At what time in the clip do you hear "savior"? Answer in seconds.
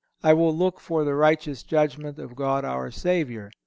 2.91-3.51